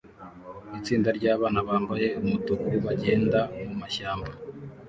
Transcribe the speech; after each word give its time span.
itsinda 0.77 1.09
ryabantu 1.17 1.59
bambaye 1.69 2.07
umutuku 2.21 2.71
bagenda 2.85 3.39
mumashyamba 3.67 4.31